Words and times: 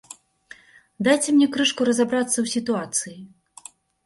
Дайце 1.07 1.29
мне 1.35 1.47
крышку 1.57 1.81
разабрацца 1.89 2.33
ў 2.33 2.45
сітуацыі. 2.55 3.15